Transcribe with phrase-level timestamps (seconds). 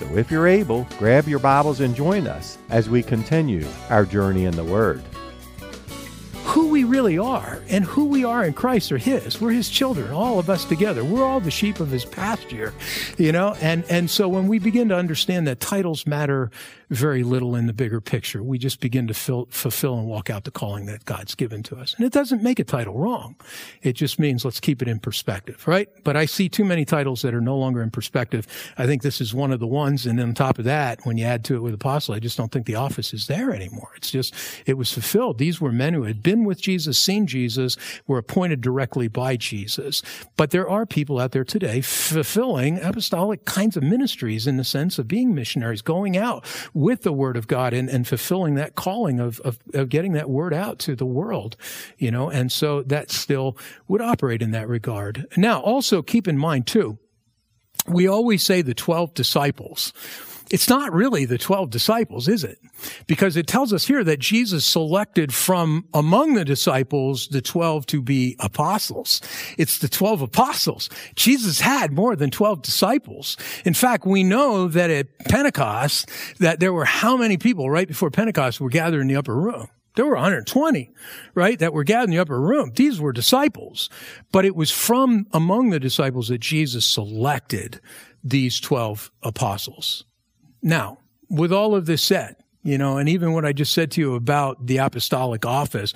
[0.00, 4.46] So if you're able, grab your Bibles and join us as we continue our journey
[4.46, 5.02] in the Word.
[6.50, 9.40] Who we really are and who we are in Christ are His.
[9.40, 11.04] We're His children, all of us together.
[11.04, 12.74] We're all the sheep of His pasture,
[13.18, 13.56] you know.
[13.60, 16.50] And and so when we begin to understand that titles matter
[16.90, 18.42] very little in the bigger picture.
[18.42, 21.76] We just begin to fill, fulfill and walk out the calling that God's given to
[21.76, 21.94] us.
[21.94, 23.36] And it doesn't make a title wrong.
[23.82, 25.88] It just means let's keep it in perspective, right?
[26.02, 28.46] But I see too many titles that are no longer in perspective.
[28.76, 30.04] I think this is one of the ones.
[30.04, 32.36] And then on top of that, when you add to it with apostle, I just
[32.36, 33.92] don't think the office is there anymore.
[33.96, 34.34] It's just,
[34.66, 35.38] it was fulfilled.
[35.38, 40.02] These were men who had been with Jesus, seen Jesus, were appointed directly by Jesus.
[40.36, 44.98] But there are people out there today fulfilling apostolic kinds of ministries in the sense
[44.98, 49.20] of being missionaries, going out with the word of God and, and fulfilling that calling
[49.20, 51.56] of, of, of getting that word out to the world,
[51.98, 53.56] you know, and so that still
[53.88, 55.26] would operate in that regard.
[55.36, 56.98] Now, also keep in mind too,
[57.86, 59.92] we always say the 12 disciples.
[60.50, 62.58] It's not really the 12 disciples, is it?
[63.06, 68.02] Because it tells us here that Jesus selected from among the disciples the 12 to
[68.02, 69.20] be apostles.
[69.58, 70.90] It's the 12 apostles.
[71.14, 73.36] Jesus had more than 12 disciples.
[73.64, 76.10] In fact, we know that at Pentecost,
[76.40, 79.68] that there were how many people right before Pentecost were gathered in the upper room?
[79.94, 80.90] There were 120,
[81.34, 82.72] right, that were gathered in the upper room.
[82.74, 83.88] These were disciples.
[84.32, 87.80] But it was from among the disciples that Jesus selected
[88.22, 90.04] these 12 apostles.
[90.62, 90.98] Now,
[91.28, 94.14] with all of this said, you know, and even what I just said to you
[94.14, 95.94] about the apostolic office,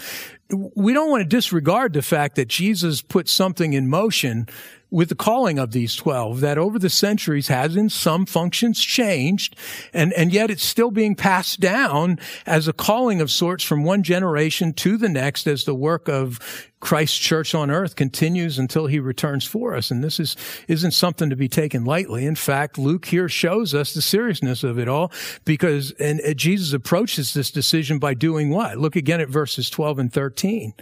[0.74, 4.48] we don't want to disregard the fact that Jesus put something in motion
[4.94, 9.56] with the calling of these 12 that over the centuries has in some functions changed
[9.92, 12.16] and, and yet it's still being passed down
[12.46, 16.38] as a calling of sorts from one generation to the next as the work of
[16.78, 19.90] Christ's church on earth continues until he returns for us.
[19.90, 20.36] And this is,
[20.68, 22.26] isn't something to be taken lightly.
[22.26, 25.10] In fact, Luke here shows us the seriousness of it all
[25.44, 28.76] because, and Jesus approaches this decision by doing what?
[28.78, 30.74] Look again at verses 12 and 13.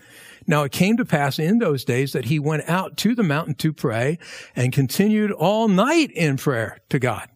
[0.47, 3.55] Now it came to pass in those days that he went out to the mountain
[3.57, 4.19] to pray
[4.57, 7.29] and continued all night in prayer to God.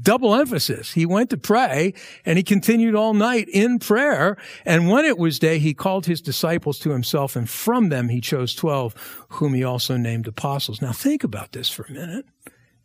[0.00, 0.92] Double emphasis.
[0.92, 1.92] He went to pray
[2.24, 4.38] and he continued all night in prayer.
[4.64, 8.20] And when it was day, he called his disciples to himself and from them he
[8.20, 10.80] chose 12 whom he also named apostles.
[10.80, 12.24] Now think about this for a minute.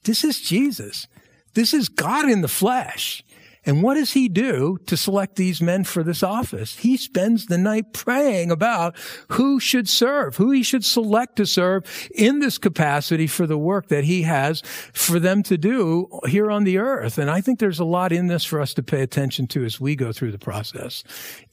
[0.03, 1.07] This is Jesus.
[1.53, 3.23] This is God in the flesh.
[3.65, 6.77] And what does he do to select these men for this office?
[6.77, 8.95] He spends the night praying about
[9.29, 11.83] who should serve, who he should select to serve
[12.15, 14.61] in this capacity for the work that he has
[14.93, 17.17] for them to do here on the earth.
[17.17, 19.79] And I think there's a lot in this for us to pay attention to as
[19.79, 21.03] we go through the process.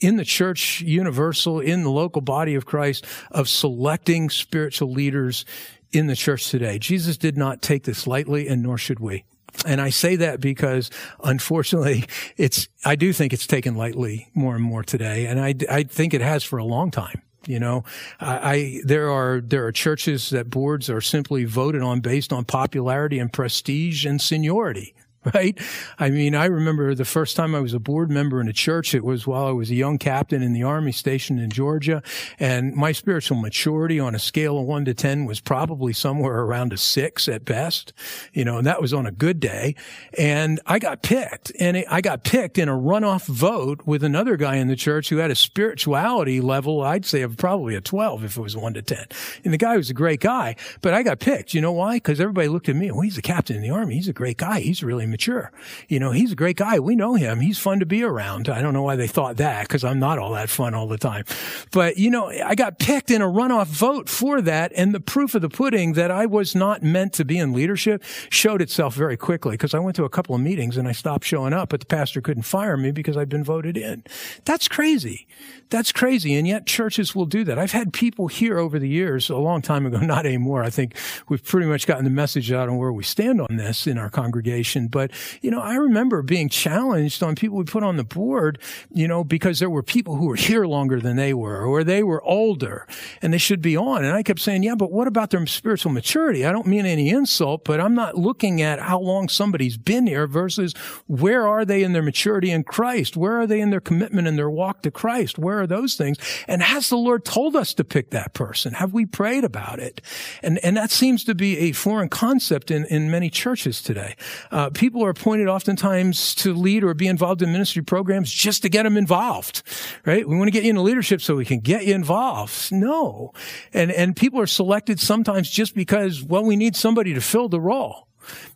[0.00, 5.44] In the church universal, in the local body of Christ, of selecting spiritual leaders
[5.92, 6.78] in the church today.
[6.78, 9.24] Jesus did not take this lightly, and nor should we.
[9.64, 10.90] And I say that because
[11.22, 12.04] unfortunately
[12.36, 15.26] it's, I do think it's taken lightly more and more today.
[15.26, 17.22] And I, I think it has for a long time.
[17.46, 17.84] You know,
[18.18, 22.44] I, I, there are there are churches that boards are simply voted on based on
[22.44, 24.94] popularity and prestige and seniority
[25.34, 25.58] right?
[25.98, 28.94] I mean, I remember the first time I was a board member in a church,
[28.94, 32.02] it was while I was a young captain in the army stationed in Georgia.
[32.38, 36.72] And my spiritual maturity on a scale of one to 10 was probably somewhere around
[36.72, 37.92] a six at best,
[38.32, 39.74] you know, and that was on a good day.
[40.16, 44.56] And I got picked and I got picked in a runoff vote with another guy
[44.56, 48.36] in the church who had a spirituality level, I'd say of probably a 12 if
[48.36, 49.06] it was one to 10.
[49.44, 51.54] And the guy was a great guy, but I got picked.
[51.54, 51.96] You know why?
[51.96, 52.90] Because everybody looked at me.
[52.90, 53.96] Well, he's a captain in the army.
[53.96, 54.60] He's a great guy.
[54.60, 55.50] He's really mature.
[55.88, 56.78] You know, he's a great guy.
[56.78, 57.40] We know him.
[57.40, 58.50] He's fun to be around.
[58.50, 60.98] I don't know why they thought that because I'm not all that fun all the
[60.98, 61.24] time.
[61.72, 64.72] But, you know, I got picked in a runoff vote for that.
[64.76, 68.04] And the proof of the pudding that I was not meant to be in leadership
[68.28, 71.24] showed itself very quickly because I went to a couple of meetings and I stopped
[71.24, 74.04] showing up, but the pastor couldn't fire me because I'd been voted in.
[74.44, 75.26] That's crazy.
[75.70, 76.34] That's crazy.
[76.34, 77.58] And yet churches will do that.
[77.58, 80.62] I've had people here over the years, a long time ago, not anymore.
[80.62, 80.94] I think
[81.28, 84.10] we've pretty much gotten the message out on where we stand on this in our
[84.10, 84.88] congregation.
[84.88, 88.58] But but, you know, I remember being challenged on people we put on the board,
[88.92, 92.02] you know, because there were people who were here longer than they were, or they
[92.02, 92.86] were older
[93.22, 94.04] and they should be on.
[94.04, 96.44] And I kept saying, yeah, but what about their spiritual maturity?
[96.44, 100.26] I don't mean any insult, but I'm not looking at how long somebody's been here
[100.26, 100.74] versus
[101.06, 103.16] where are they in their maturity in Christ?
[103.16, 105.38] Where are they in their commitment and their walk to Christ?
[105.38, 106.18] Where are those things?
[106.48, 108.74] And has the Lord told us to pick that person?
[108.74, 110.00] Have we prayed about it?
[110.42, 114.16] And, and that seems to be a foreign concept in, in many churches today.
[114.50, 118.68] Uh, people are appointed oftentimes to lead or be involved in ministry programs just to
[118.68, 119.62] get them involved,
[120.04, 120.28] right?
[120.28, 122.72] We want to get you into leadership so we can get you involved.
[122.72, 123.32] No.
[123.72, 127.60] And, and people are selected sometimes just because, well, we need somebody to fill the
[127.60, 128.06] role.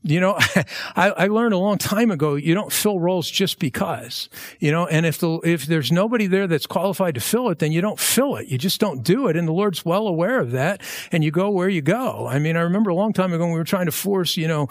[0.03, 0.37] You know,
[0.97, 4.29] I, I, learned a long time ago, you don't fill roles just because,
[4.59, 7.73] you know, and if the, if there's nobody there that's qualified to fill it, then
[7.73, 8.49] you don't fill it.
[8.49, 9.37] You just don't do it.
[9.37, 10.81] And the Lord's well aware of that.
[11.13, 12.27] And you go where you go.
[12.27, 14.49] I mean, I remember a long time ago when we were trying to force, you
[14.49, 14.69] know,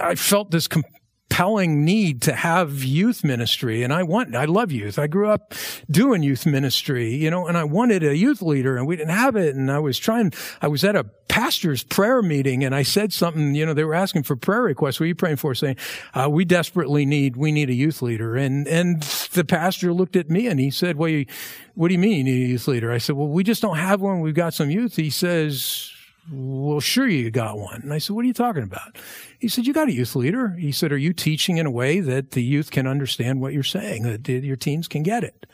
[0.00, 3.82] I felt this compelling need to have youth ministry.
[3.82, 4.98] And I want, I love youth.
[4.98, 5.54] I grew up
[5.90, 9.36] doing youth ministry, you know, and I wanted a youth leader and we didn't have
[9.36, 9.54] it.
[9.54, 10.32] And I was trying,
[10.62, 13.94] I was at a pastor's prayer meeting and I said something, you know, they were
[13.94, 15.00] asking for prayer requests.
[15.00, 15.54] What are you praying for?
[15.54, 15.76] Saying,
[16.14, 18.36] uh, we desperately need, we need a youth leader.
[18.36, 21.26] And, and the pastor looked at me and he said, well, you,
[21.74, 22.92] what do you mean you need a youth leader?
[22.92, 24.20] I said, well, we just don't have one.
[24.20, 24.96] We've got some youth.
[24.96, 25.92] He says,
[26.30, 27.82] well, sure you got one.
[27.82, 28.96] And I said, what are you talking about?
[29.38, 30.50] He said, you got a youth leader.
[30.50, 33.62] He said, are you teaching in a way that the youth can understand what you're
[33.62, 35.46] saying, that your teens can get it?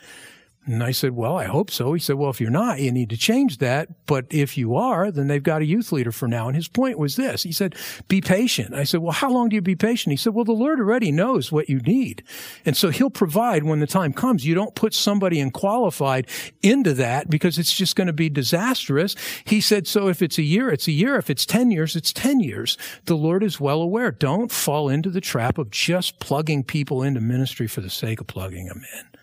[0.64, 1.92] And I said, well, I hope so.
[1.92, 3.88] He said, well, if you're not, you need to change that.
[4.06, 6.46] But if you are, then they've got a youth leader for now.
[6.46, 7.42] And his point was this.
[7.42, 7.74] He said,
[8.06, 8.72] be patient.
[8.72, 10.12] I said, well, how long do you be patient?
[10.12, 12.22] He said, well, the Lord already knows what you need.
[12.64, 14.46] And so he'll provide when the time comes.
[14.46, 16.28] You don't put somebody unqualified
[16.62, 19.16] into that because it's just going to be disastrous.
[19.44, 21.16] He said, so if it's a year, it's a year.
[21.16, 22.78] If it's 10 years, it's 10 years.
[23.06, 24.12] The Lord is well aware.
[24.12, 28.28] Don't fall into the trap of just plugging people into ministry for the sake of
[28.28, 29.21] plugging them in.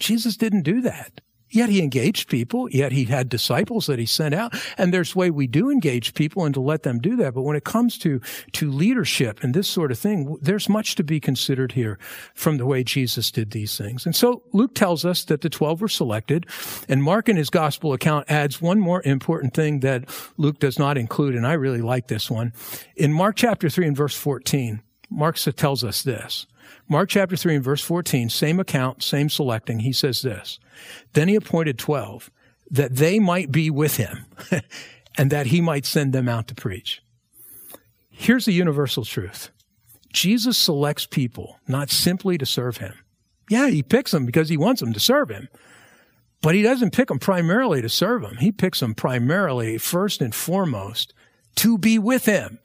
[0.00, 1.20] Jesus didn't do that.
[1.50, 4.54] Yet he engaged people, yet he had disciples that he sent out.
[4.78, 7.34] And there's way we do engage people and to let them do that.
[7.34, 8.20] But when it comes to,
[8.52, 11.98] to leadership and this sort of thing, there's much to be considered here
[12.34, 14.06] from the way Jesus did these things.
[14.06, 16.46] And so Luke tells us that the 12 were selected
[16.88, 20.96] and Mark in his gospel account adds one more important thing that Luke does not
[20.96, 21.34] include.
[21.34, 22.52] And I really like this one.
[22.94, 26.46] In Mark chapter 3 and verse 14, Mark tells us this.
[26.88, 29.80] Mark chapter 3 and verse 14, same account, same selecting.
[29.80, 30.58] He says this.
[31.12, 32.30] Then he appointed 12
[32.70, 34.26] that they might be with him
[35.18, 37.02] and that he might send them out to preach.
[38.10, 39.50] Here's the universal truth.
[40.12, 42.94] Jesus selects people not simply to serve him.
[43.48, 45.48] Yeah, he picks them because he wants them to serve him.
[46.42, 48.36] But he doesn't pick them primarily to serve him.
[48.36, 51.12] He picks them primarily, first and foremost,
[51.56, 52.58] to be with him.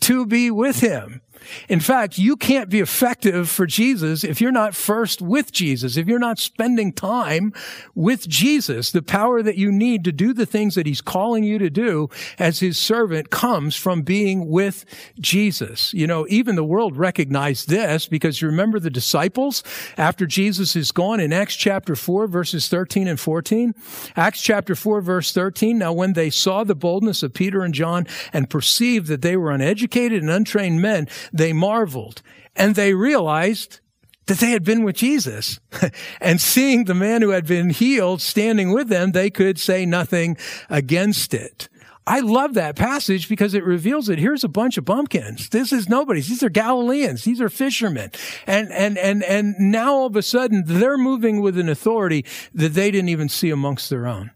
[0.00, 1.20] To be with him.
[1.68, 6.06] In fact, you can't be effective for Jesus if you're not first with Jesus, if
[6.06, 7.52] you're not spending time
[7.94, 8.90] with Jesus.
[8.90, 12.08] The power that you need to do the things that he's calling you to do
[12.38, 14.84] as his servant comes from being with
[15.20, 15.92] Jesus.
[15.94, 19.62] You know, even the world recognized this because you remember the disciples
[19.96, 23.74] after Jesus is gone in Acts chapter 4 verses 13 and 14.
[24.16, 25.78] Acts chapter 4 verse 13.
[25.78, 29.50] Now when they saw the boldness of Peter and John and perceived that they were
[29.50, 32.22] uneducated and untrained men, they marveled
[32.56, 33.80] and they realized
[34.26, 35.58] that they had been with Jesus.
[36.20, 40.36] and seeing the man who had been healed standing with them, they could say nothing
[40.70, 41.68] against it.
[42.08, 45.50] I love that passage because it reveals that here's a bunch of bumpkins.
[45.50, 46.28] This is nobody's.
[46.28, 47.24] These are Galileans.
[47.24, 48.12] These are fishermen.
[48.46, 52.72] And, and, and, and now all of a sudden they're moving with an authority that
[52.72, 54.30] they didn't even see amongst their own.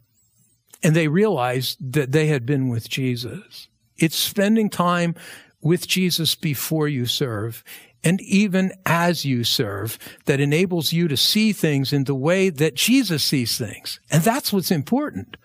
[0.83, 3.69] And they realized that they had been with Jesus.
[3.97, 5.15] It's spending time
[5.63, 7.65] with Jesus before you serve
[8.05, 12.75] and even as you serve that enables you to see things in the way that
[12.75, 14.01] Jesus sees things.
[14.11, 15.37] And that's what's important.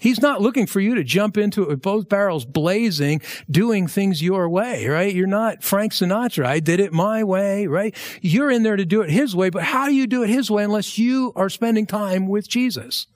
[0.00, 4.22] He's not looking for you to jump into it with both barrels blazing, doing things
[4.22, 5.12] your way, right?
[5.12, 6.46] You're not Frank Sinatra.
[6.46, 7.96] I did it my way, right?
[8.22, 10.52] You're in there to do it his way, but how do you do it his
[10.52, 13.08] way unless you are spending time with Jesus?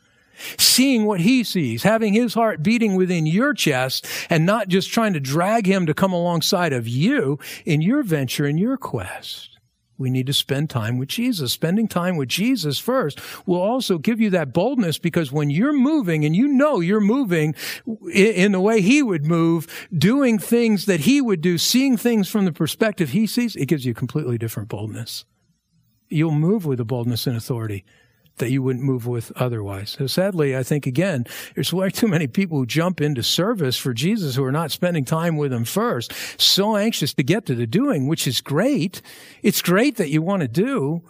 [0.59, 5.13] Seeing what he sees, having his heart beating within your chest and not just trying
[5.13, 9.53] to drag him to come alongside of you in your venture, in your quest.
[9.99, 11.53] We need to spend time with Jesus.
[11.53, 16.25] Spending time with Jesus first will also give you that boldness because when you're moving
[16.25, 17.55] and you know you're moving
[18.13, 22.47] in the way he would move, doing things that he would do, seeing things from
[22.47, 25.25] the perspective he sees, it gives you completely different boldness.
[26.09, 27.85] You'll move with a boldness and authority
[28.39, 29.91] that you wouldn't move with otherwise.
[29.91, 33.93] So sadly, I think again, there's way too many people who jump into service for
[33.93, 37.67] Jesus who are not spending time with him first, so anxious to get to the
[37.67, 39.03] doing, which is great.
[39.43, 41.03] It's great that you want to do,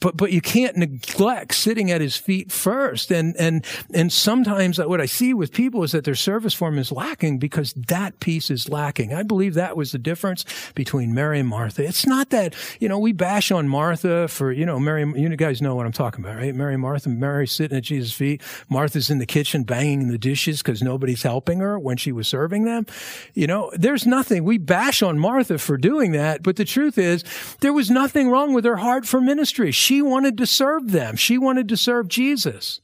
[0.00, 3.10] but but you can't neglect sitting at his feet first.
[3.10, 6.92] And and and sometimes what i see with people is that their service form is
[6.92, 9.12] lacking because that piece is lacking.
[9.14, 11.84] I believe that was the difference between mary and martha.
[11.84, 15.60] It's not that you know we bash on martha for you know mary you guys
[15.60, 16.54] know what i'm talking about right?
[16.54, 18.42] Mary martha mary sitting at jesus feet.
[18.68, 22.64] Martha's in the kitchen banging the dishes because nobody's helping her when she was serving
[22.64, 22.86] them.
[23.34, 24.44] You know there's nothing.
[24.44, 27.24] We bash on martha for doing that but the truth is
[27.60, 31.16] there was nothing wrong with her heart for ministry wanted to serve them.
[31.16, 32.80] She wanted to serve Jesus.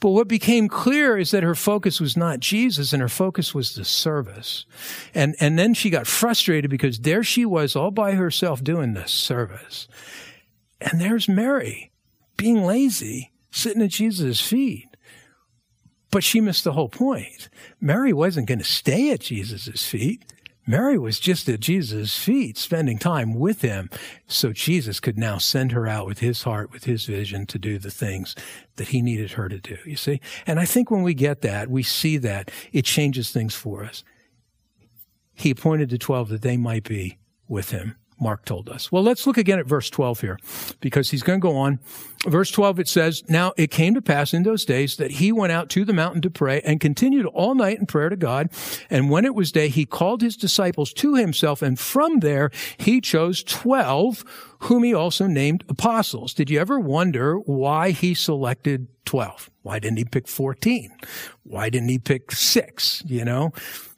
[0.00, 3.74] But what became clear is that her focus was not Jesus and her focus was
[3.74, 4.64] the service.
[5.14, 9.06] And, and then she got frustrated because there she was all by herself doing the
[9.06, 9.88] service.
[10.80, 11.92] And there's Mary
[12.36, 14.96] being lazy, sitting at Jesus' feet.
[16.10, 17.50] But she missed the whole point.
[17.80, 20.24] Mary wasn't going to stay at Jesus' feet.
[20.68, 23.88] Mary was just at Jesus' feet, spending time with him,
[24.26, 27.78] so Jesus could now send her out with his heart, with his vision to do
[27.78, 28.36] the things
[28.76, 30.20] that he needed her to do, you see?
[30.46, 34.04] And I think when we get that, we see that, it changes things for us.
[35.32, 37.16] He appointed the 12 that they might be
[37.48, 37.96] with him.
[38.20, 38.90] Mark told us.
[38.90, 40.38] Well, let's look again at verse 12 here
[40.80, 41.78] because he's going to go on.
[42.26, 45.52] Verse 12, it says, Now it came to pass in those days that he went
[45.52, 48.50] out to the mountain to pray and continued all night in prayer to God.
[48.90, 51.62] And when it was day, he called his disciples to himself.
[51.62, 54.24] And from there, he chose 12
[54.62, 56.34] whom he also named apostles.
[56.34, 59.50] Did you ever wonder why he selected 12?
[59.62, 60.92] Why didn't he pick 14?
[61.44, 63.02] Why didn't he pick six?
[63.06, 63.52] You know,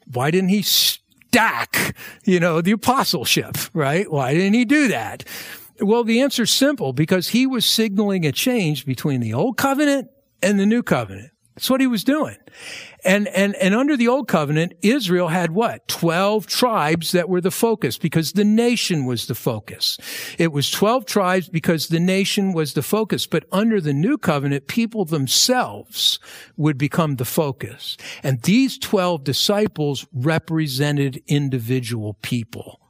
[0.05, 0.61] why didn't he
[1.31, 1.95] stack,
[2.25, 4.11] you know, the apostleship, right?
[4.11, 5.23] Why didn't he do that?
[5.79, 10.09] Well, the answer's simple because he was signaling a change between the old covenant
[10.43, 11.31] and the new covenant.
[11.55, 12.37] That's what he was doing.
[13.03, 15.87] And, and, and under the old covenant, Israel had what?
[15.87, 19.97] 12 tribes that were the focus because the nation was the focus.
[20.37, 23.27] It was 12 tribes because the nation was the focus.
[23.27, 26.19] But under the new covenant, people themselves
[26.57, 27.97] would become the focus.
[28.23, 32.80] And these 12 disciples represented individual people.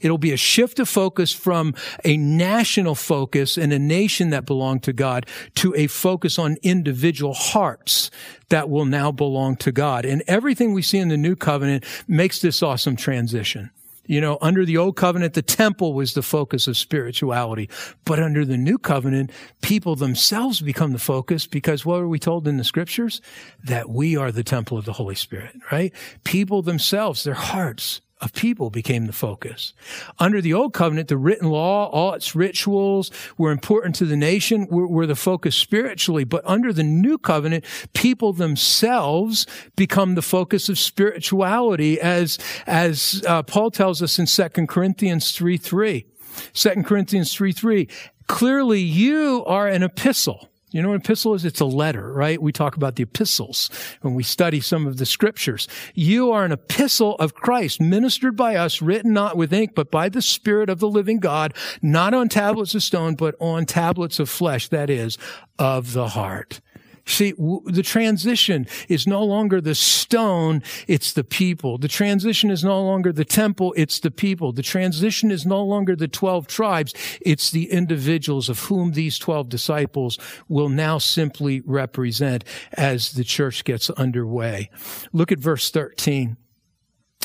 [0.00, 1.74] It'll be a shift of focus from
[2.04, 5.26] a national focus and a nation that belonged to God
[5.56, 8.10] to a focus on individual hearts
[8.48, 10.04] that will now belong to God.
[10.04, 13.70] And everything we see in the new covenant makes this awesome transition.
[14.06, 17.70] You know, under the old covenant, the temple was the focus of spirituality.
[18.04, 19.30] But under the new covenant,
[19.62, 23.22] people themselves become the focus because what are we told in the scriptures?
[23.62, 25.92] That we are the temple of the Holy Spirit, right?
[26.24, 29.74] People themselves, their hearts, of people became the focus.
[30.18, 34.66] Under the old covenant, the written law, all its rituals were important to the nation,
[34.68, 36.24] were, were, the focus spiritually.
[36.24, 43.42] But under the new covenant, people themselves become the focus of spirituality as, as uh,
[43.42, 46.06] Paul tells us in 2 Corinthians 3 3.
[46.54, 47.88] 2 Corinthians 3 3.
[48.26, 51.44] Clearly you are an epistle you know what an epistle is?
[51.44, 52.42] It's a letter, right?
[52.42, 55.68] We talk about the epistles when we study some of the scriptures.
[55.94, 60.08] You are an epistle of Christ, ministered by us, written not with ink, but by
[60.08, 64.28] the Spirit of the living God, not on tablets of stone, but on tablets of
[64.28, 65.16] flesh, that is,
[65.60, 66.60] of the heart.
[67.06, 71.78] See, w- the transition is no longer the stone, it's the people.
[71.78, 74.52] The transition is no longer the temple, it's the people.
[74.52, 79.48] The transition is no longer the 12 tribes, it's the individuals of whom these 12
[79.48, 80.18] disciples
[80.48, 84.70] will now simply represent as the church gets underway.
[85.12, 86.36] Look at verse 13.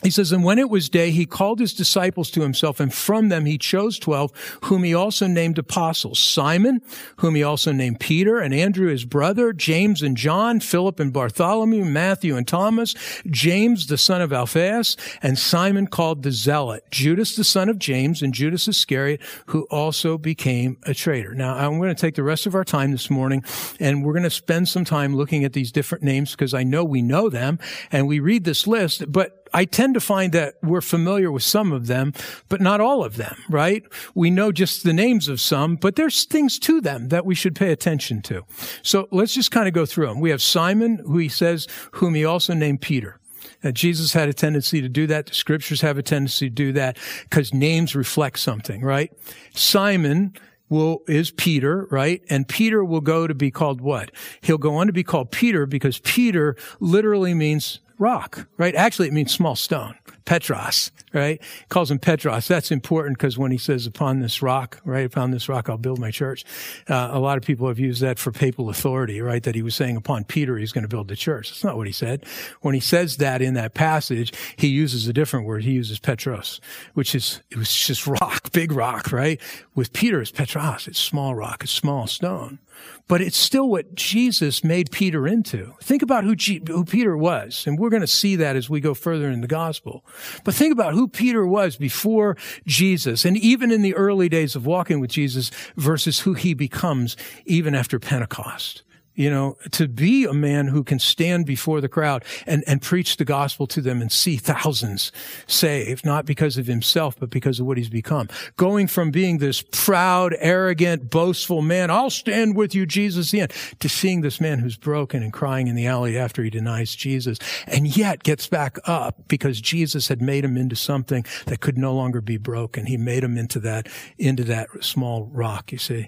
[0.01, 3.27] He says, and when it was day, he called his disciples to himself, and from
[3.27, 4.31] them he chose twelve,
[4.63, 6.19] whom he also named apostles.
[6.19, 6.81] Simon,
[7.17, 11.83] whom he also named Peter, and Andrew his brother, James and John, Philip and Bartholomew,
[11.83, 12.95] Matthew and Thomas,
[13.29, 18.21] James the son of Alphaeus, and Simon called the Zealot, Judas the son of James,
[18.21, 21.35] and Judas Iscariot, who also became a traitor.
[21.35, 23.43] Now, I'm going to take the rest of our time this morning,
[23.81, 26.85] and we're going to spend some time looking at these different names because I know
[26.85, 27.59] we know them,
[27.91, 31.71] and we read this list, but I tend to find that we're familiar with some
[31.71, 32.13] of them,
[32.47, 33.83] but not all of them, right?
[34.13, 37.55] We know just the names of some, but there's things to them that we should
[37.55, 38.45] pay attention to.
[38.81, 40.19] So let's just kind of go through them.
[40.19, 43.19] We have Simon, who he says, whom he also named Peter.
[43.63, 45.27] Now, Jesus had a tendency to do that.
[45.27, 49.11] The scriptures have a tendency to do that because names reflect something, right?
[49.53, 50.33] Simon,
[50.69, 52.21] will is Peter, right?
[52.29, 54.11] And Peter will go to be called what?
[54.41, 58.73] He'll go on to be called Peter because Peter literally means rock, right?
[58.73, 59.95] Actually, it means small stone.
[60.29, 61.41] Petros, right?
[61.69, 62.47] Calls him Petros.
[62.47, 65.97] That's important because when he says upon this rock, right, upon this rock I'll build
[65.97, 66.45] my church.
[66.87, 69.41] Uh, a lot of people have used that for papal authority, right?
[69.41, 71.49] That he was saying upon Peter he's going to build the church.
[71.49, 72.27] That's not what he said.
[72.61, 75.63] When he says that in that passage, he uses a different word.
[75.63, 76.61] He uses Petros,
[76.93, 79.41] which is, it was just rock, big rock, right?
[79.73, 80.87] With Peter, it's Petros.
[80.87, 81.63] It's small rock.
[81.63, 82.59] It's small stone
[83.07, 85.73] but it's still what Jesus made Peter into.
[85.81, 88.79] Think about who, G- who Peter was, and we're going to see that as we
[88.79, 90.05] go further in the gospel.
[90.43, 94.65] But think about who Peter was before Jesus, and even in the early days of
[94.65, 98.83] walking with Jesus versus who he becomes even after Pentecost
[99.19, 103.17] you know, to be a man who can stand before the crowd and, and preach
[103.17, 105.11] the gospel to them and see thousands
[105.45, 108.29] saved, not because of himself, but because of what he's become.
[108.55, 113.51] Going from being this proud, arrogant, boastful man, I'll stand with you, Jesus, the end,
[113.81, 117.39] to seeing this man who's broken and crying in the alley after he denies Jesus
[117.67, 121.93] and yet gets back up because Jesus had made him into something that could no
[121.93, 122.85] longer be broken.
[122.85, 126.07] He made him into that, into that small rock, you see.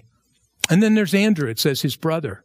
[0.70, 1.50] And then there's Andrew.
[1.50, 2.42] It says his brother.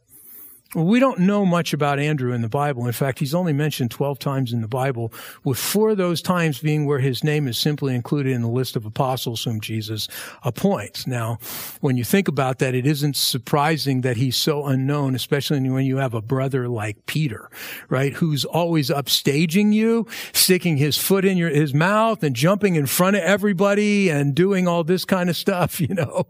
[0.74, 2.86] Well, we don't know much about Andrew in the Bible.
[2.86, 5.10] In fact, he's only mentioned 12 times in the Bible,
[5.42, 8.76] with four of those times being where his name is simply included in the list
[8.76, 10.08] of apostles whom Jesus
[10.42, 11.06] appoints.
[11.06, 11.38] Now,
[11.80, 15.96] when you think about that, it isn't surprising that he's so unknown, especially when you
[15.96, 17.48] have a brother like Peter,
[17.88, 18.12] right?
[18.12, 23.16] Who's always upstaging you, sticking his foot in your, his mouth and jumping in front
[23.16, 26.26] of everybody and doing all this kind of stuff, you know?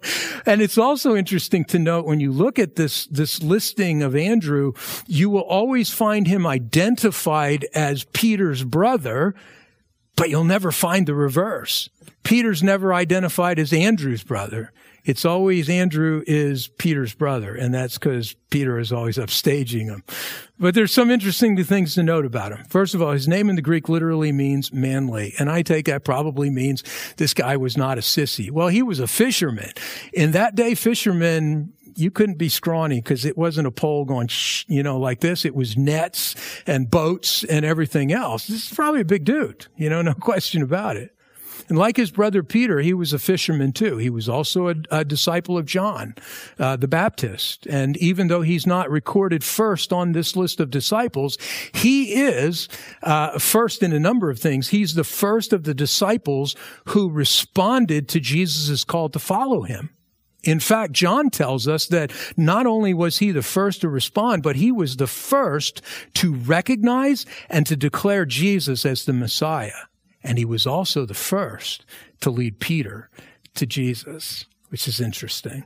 [0.47, 4.28] And it's also interesting to note when you look at this, this listing of Andrew,
[5.07, 9.35] you will always find him identified as Peter's brother,
[10.17, 11.89] but you'll never find the reverse.
[12.23, 14.73] Peter's never identified as Andrew's brother.
[15.09, 20.05] It's always Andrew is Peter's brother, and that's because Peter is always upstaging him.
[20.59, 22.65] But there's some interesting things to note about him.
[22.69, 26.05] First of all, his name in the Greek literally means manly, and I take that
[26.05, 26.85] probably means
[27.17, 28.51] this guy was not a sissy.
[28.51, 29.73] Well, he was a fisherman.
[30.13, 34.65] In that day, fishermen you couldn't be scrawny because it wasn't a pole going, shh,
[34.69, 35.45] you know, like this.
[35.45, 36.35] It was nets
[36.67, 38.47] and boats and everything else.
[38.47, 41.15] This is probably a big dude, you know, no question about it.
[41.69, 43.99] And like his brother Peter, he was a fisherman too.
[43.99, 46.15] He was also a, a disciple of John,
[46.59, 47.67] uh, the Baptist.
[47.67, 51.37] And even though he's not recorded first on this list of disciples,
[51.73, 52.69] he is
[53.03, 54.69] uh, first in a number of things.
[54.69, 59.91] He's the first of the disciples who responded to Jesus' call to follow him.
[60.45, 64.57] In fact, John tells us that not only was he the first to respond, but
[64.57, 65.83] he was the first
[66.15, 69.87] to recognize and to declare Jesus as the Messiah.
[70.23, 71.85] And he was also the first
[72.21, 73.11] to lead Peter
[73.55, 75.65] to Jesus, which is interesting.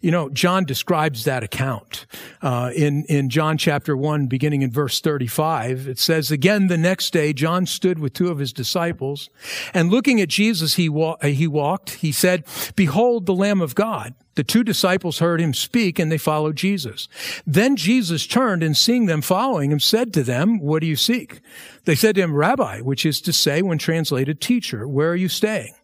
[0.00, 2.06] You know, John describes that account
[2.42, 5.86] uh, in in John chapter one, beginning in verse thirty-five.
[5.86, 9.30] It says, "Again, the next day, John stood with two of his disciples,
[9.72, 11.90] and looking at Jesus, he wa- he walked.
[11.90, 16.18] He said, "Behold, the Lamb of God." The two disciples heard him speak, and they
[16.18, 17.08] followed Jesus.
[17.44, 21.40] Then Jesus turned, and seeing them following him, said to them, "What do you seek?"
[21.84, 25.28] They said to him, "Rabbi," which is to say, when translated, "Teacher, where are you
[25.28, 25.74] staying?"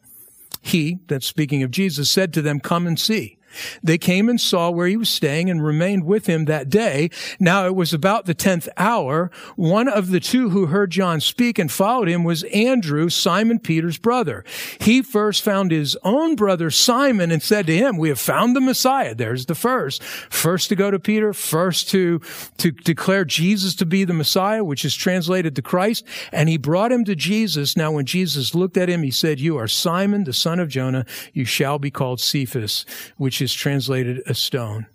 [0.63, 3.39] He, that's speaking of Jesus, said to them, "Come and see."
[3.83, 7.11] They came and saw where he was staying and remained with him that day.
[7.39, 9.31] Now it was about the tenth hour.
[9.57, 13.99] One of the two who heard John speak and followed him was Andrew, Simon Peter's
[13.99, 14.45] brother.
[14.81, 18.61] He first found his own brother Simon and said to him, we have found the
[18.61, 19.15] Messiah.
[19.15, 20.03] There's the first.
[20.03, 22.21] First to go to Peter, first to,
[22.59, 26.05] to declare Jesus to be the Messiah, which is translated to Christ.
[26.33, 27.77] And he brought him to Jesus.
[27.77, 31.05] Now when Jesus looked at him, he said, you are Simon, the son of Jonah.
[31.33, 32.85] You shall be called Cephas,
[33.17, 34.87] which is translated a stone.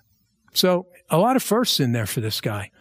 [0.53, 2.71] So a lot of firsts in there for this guy.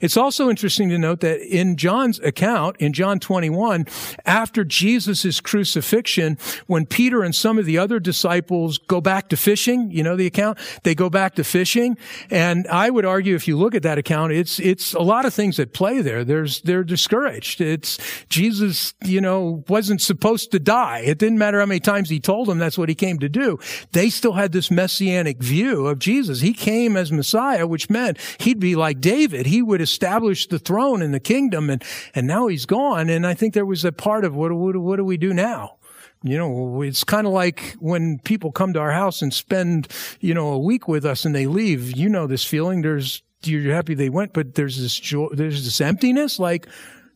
[0.00, 3.86] It's also interesting to note that in John's account, in John 21,
[4.24, 9.90] after Jesus' crucifixion, when Peter and some of the other disciples go back to fishing,
[9.90, 10.58] you know the account?
[10.82, 11.96] They go back to fishing.
[12.30, 15.34] And I would argue if you look at that account, it's, it's a lot of
[15.34, 16.24] things at play there.
[16.24, 17.60] There's, they're discouraged.
[17.60, 21.00] It's Jesus, you know, wasn't supposed to die.
[21.00, 23.58] It didn't matter how many times he told them that's what he came to do.
[23.92, 26.40] They still had this messianic view of Jesus.
[26.40, 29.46] He came as Messiah, which meant he'd be like David.
[29.46, 31.82] He would establish the throne and the kingdom and,
[32.14, 33.08] and now he's gone.
[33.10, 35.76] And I think there was a part of what, what, what do we do now?
[36.22, 39.88] You know, it's kind of like when people come to our house and spend,
[40.20, 41.96] you know, a week with us and they leave.
[41.96, 42.82] You know this feeling.
[42.82, 46.38] There's, you're happy they went, but there's this joy, there's this emptiness.
[46.38, 46.66] Like,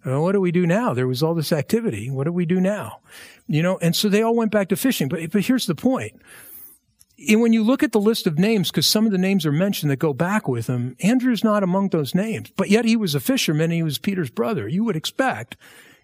[0.07, 0.95] uh, what do we do now?
[0.95, 2.11] There was all this activity.
[2.11, 3.01] What do we do now?
[3.47, 5.09] You know, and so they all went back to fishing.
[5.09, 6.13] But, but here's the point
[7.29, 9.53] and when you look at the list of names, because some of the names are
[9.53, 12.51] mentioned that go back with him, Andrew's not among those names.
[12.57, 13.71] But yet he was a fisherman.
[13.71, 14.67] he was Peter's brother.
[14.67, 15.57] You would expect,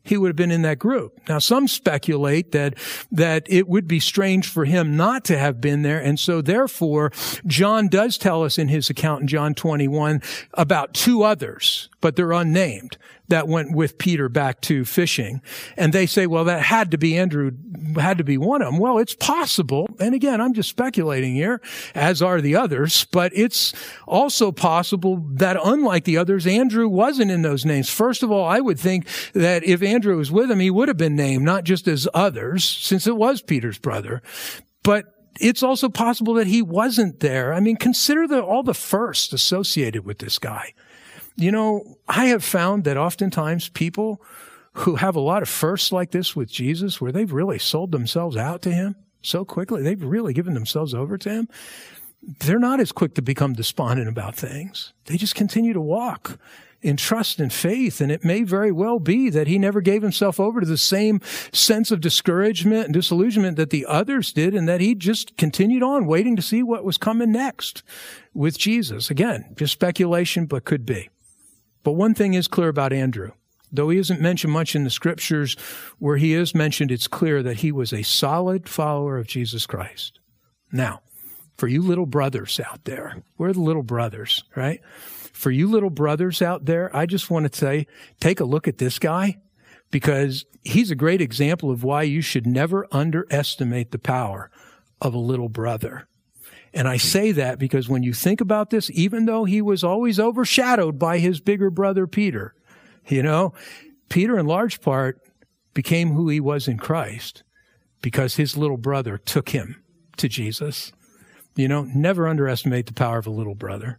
[0.03, 1.19] he would have been in that group.
[1.29, 2.75] Now, some speculate that,
[3.11, 6.01] that it would be strange for him not to have been there.
[6.01, 7.13] And so therefore,
[7.47, 10.23] John does tell us in his account in John 21
[10.55, 15.43] about two others, but they're unnamed that went with Peter back to fishing.
[15.77, 17.51] And they say, well, that had to be Andrew,
[17.97, 18.79] had to be one of them.
[18.79, 19.89] Well, it's possible.
[19.99, 21.61] And again, I'm just speculating here,
[21.97, 23.73] as are the others, but it's
[24.07, 27.91] also possible that unlike the others, Andrew wasn't in those names.
[27.91, 30.97] First of all, I would think that if Andrew was with him, he would have
[30.97, 34.23] been named, not just as others, since it was Peter's brother.
[34.85, 35.07] But
[35.41, 37.53] it's also possible that he wasn't there.
[37.53, 40.73] I mean, consider the, all the firsts associated with this guy.
[41.37, 44.23] You know, I have found that oftentimes people
[44.73, 48.37] who have a lot of firsts like this with Jesus, where they've really sold themselves
[48.37, 51.49] out to him so quickly, they've really given themselves over to him,
[52.41, 54.93] they're not as quick to become despondent about things.
[55.05, 56.39] They just continue to walk
[56.83, 58.01] in trust and faith.
[58.01, 61.21] And it may very well be that he never gave himself over to the same
[61.53, 66.07] sense of discouragement and disillusionment that the others did, and that he just continued on
[66.07, 67.83] waiting to see what was coming next
[68.35, 69.11] with Jesus.
[69.11, 71.09] Again, just speculation, but could be.
[71.87, 73.31] But one thing is clear about Andrew.
[73.71, 75.55] Though he isn't mentioned much in the scriptures,
[76.01, 80.19] where he is mentioned, it's clear that he was a solid follower of Jesus Christ.
[80.73, 81.03] Now,
[81.57, 84.81] for you little brothers out there, we're the little brothers, right?
[85.33, 87.87] For you little brothers out there, I just want to say,
[88.19, 89.37] take a look at this guy
[89.93, 94.51] because he's a great example of why you should never underestimate the power
[95.01, 96.09] of a little brother.
[96.77, 100.21] And I say that because when you think about this, even though he was always
[100.21, 102.55] overshadowed by his bigger brother Peter,
[103.09, 103.55] you know,
[104.11, 105.19] Peter in large part
[105.73, 107.43] became who he was in Christ
[108.03, 109.83] because his little brother took him
[110.19, 110.93] to Jesus.
[111.55, 113.99] You know, never underestimate the power of a little brother.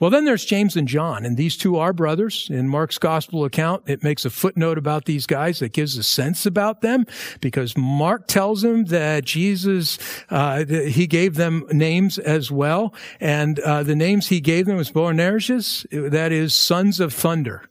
[0.00, 2.48] Well, then there's James and John, and these two are brothers.
[2.50, 6.46] In Mark's gospel account, it makes a footnote about these guys that gives a sense
[6.46, 7.06] about them
[7.40, 9.98] because Mark tells them that Jesus,
[10.30, 12.94] uh, he gave them names as well.
[13.20, 17.68] And, uh, the names he gave them was Boanerges, that is sons of thunder.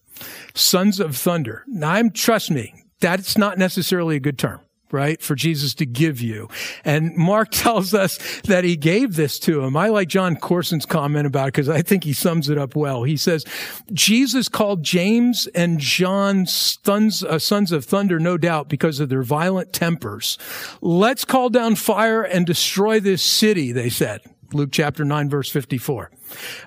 [0.54, 1.64] Sons of thunder.
[1.68, 4.60] Now, I'm, trust me, that's not necessarily a good term
[4.92, 5.22] right?
[5.22, 6.50] For Jesus to give you.
[6.84, 9.76] And Mark tells us that he gave this to him.
[9.76, 13.04] I like Jon Courson's comment about it because I think he sums it up well.
[13.04, 13.46] He says,
[13.94, 19.24] Jesus called James and John sons, uh, sons of thunder, no doubt, because of their
[19.24, 20.38] violent tempers.
[20.82, 24.22] Let's call down fire and destroy this city, they said.
[24.54, 26.12] Luke chapter 9 verse 54.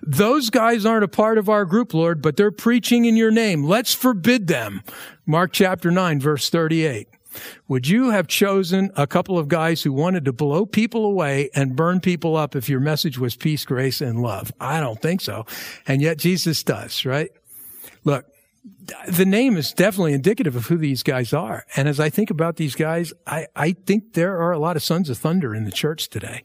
[0.02, 3.64] Those guys aren't a part of our group, Lord, but they're preaching in your name.
[3.64, 4.82] Let's forbid them.
[5.26, 7.08] Mark chapter 9 verse 38.
[7.68, 11.76] Would you have chosen a couple of guys who wanted to blow people away and
[11.76, 14.52] burn people up if your message was peace, grace, and love?
[14.60, 15.46] I don't think so.
[15.86, 17.30] And yet Jesus does, right?
[18.04, 18.26] Look,
[19.08, 21.64] the name is definitely indicative of who these guys are.
[21.76, 24.82] And as I think about these guys, I, I think there are a lot of
[24.82, 26.44] sons of thunder in the church today,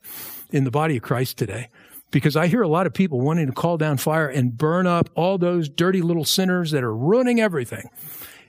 [0.51, 1.69] in the body of Christ today
[2.11, 5.09] because I hear a lot of people wanting to call down fire and burn up
[5.15, 7.89] all those dirty little sinners that are ruining everything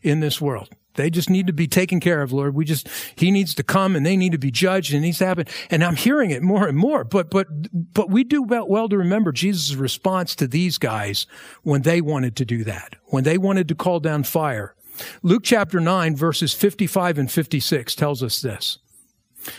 [0.02, 0.70] in this world.
[0.94, 2.54] They just need to be taken care of, Lord.
[2.54, 5.26] We just, he needs to come and they need to be judged and needs to
[5.26, 5.46] happen.
[5.70, 7.46] And I'm hearing it more and more, but, but,
[7.92, 11.26] but we do well to remember Jesus' response to these guys
[11.62, 14.74] when they wanted to do that, when they wanted to call down fire.
[15.22, 18.78] Luke chapter 9 verses 55 and 56 tells us this.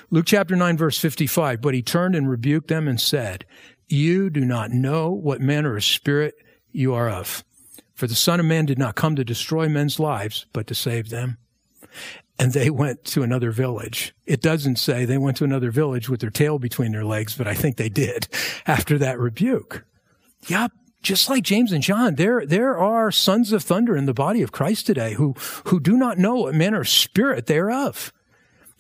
[0.10, 3.46] Luke chapter 9 verse 55, but he turned and rebuked them and said,
[3.88, 6.36] you do not know what manner of spirit
[6.72, 7.44] you are of.
[7.98, 11.10] For the Son of Man did not come to destroy men's lives, but to save
[11.10, 11.40] them.
[12.38, 14.14] And they went to another village.
[14.28, 17.48] It doesn't say they went to another village with their tail between their legs, but
[17.48, 18.28] I think they did
[18.68, 19.84] after that rebuke.
[20.46, 20.74] Yep.
[21.02, 24.52] Just like James and John, there, there are sons of thunder in the body of
[24.52, 25.34] Christ today who,
[25.66, 28.14] who do not know what manner of spirit they are of.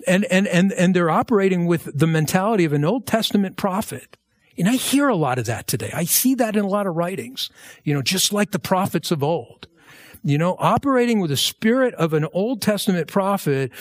[0.06, 4.16] And, and, and, and they're operating with the mentality of an Old Testament prophet
[4.58, 5.92] and I hear a lot of that today.
[5.94, 7.50] I see that in a lot of writings,
[7.84, 9.68] you know, just like the prophets of old.
[10.24, 13.72] You know, operating with the spirit of an Old Testament prophet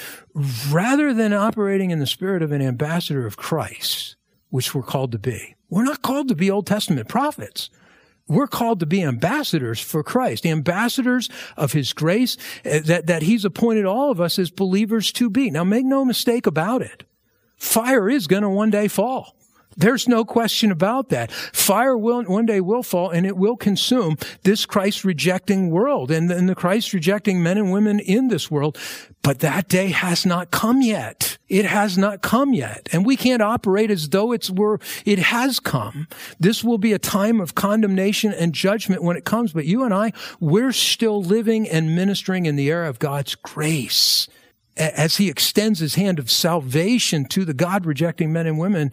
[0.70, 4.16] rather than operating in the spirit of an ambassador of Christ,
[4.50, 5.56] which we're called to be.
[5.70, 7.70] We're not called to be Old Testament prophets.
[8.28, 13.44] We're called to be ambassadors for Christ, ambassadors of His grace eh, that, that He's
[13.44, 15.50] appointed all of us as believers to be.
[15.50, 17.04] Now make no mistake about it.
[17.56, 19.36] Fire is going to one day fall.
[19.76, 21.30] There's no question about that.
[21.30, 26.30] Fire will one day will fall and it will consume this Christ rejecting world and,
[26.30, 28.78] and the Christ rejecting men and women in this world.
[29.22, 31.36] But that day has not come yet.
[31.48, 32.88] It has not come yet.
[32.92, 36.08] And we can't operate as though it's were, it has come.
[36.40, 39.52] This will be a time of condemnation and judgment when it comes.
[39.52, 44.28] But you and I, we're still living and ministering in the era of God's grace
[44.76, 48.92] as he extends his hand of salvation to the God rejecting men and women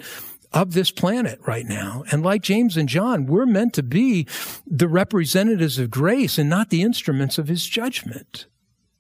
[0.54, 2.04] of this planet right now.
[2.12, 4.28] And like James and John, we're meant to be
[4.68, 8.46] the representatives of grace and not the instruments of his judgment.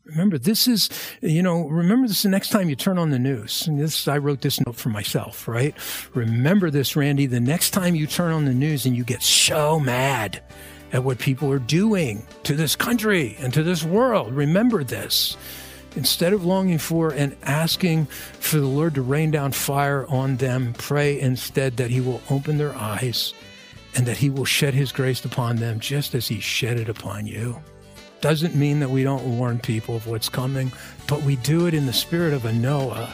[0.05, 0.89] Remember, this is,
[1.21, 3.65] you know, remember this the next time you turn on the news.
[3.67, 5.73] And this, I wrote this note for myself, right?
[6.13, 9.79] Remember this, Randy, the next time you turn on the news and you get so
[9.79, 10.43] mad
[10.91, 15.37] at what people are doing to this country and to this world, remember this.
[15.95, 20.73] Instead of longing for and asking for the Lord to rain down fire on them,
[20.73, 23.33] pray instead that He will open their eyes
[23.95, 27.27] and that He will shed His grace upon them just as He shed it upon
[27.27, 27.61] you.
[28.21, 30.71] Doesn't mean that we don't warn people of what's coming,
[31.07, 33.13] but we do it in the spirit of a Noah